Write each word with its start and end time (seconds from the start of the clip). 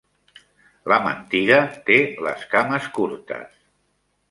La 0.91 0.97
mentida 1.07 1.59
té 1.91 1.99
les 2.29 2.49
cames 2.57 2.91
curtes 2.99 3.57